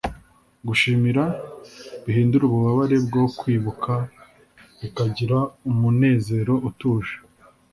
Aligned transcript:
gushimira 0.67 1.23
bihindura 2.05 2.43
ububabare 2.45 2.97
bwo 3.05 3.23
kwibuka 3.39 3.93
bikagira 4.79 5.37
umunezero 5.69 6.53
utuje 6.69 7.15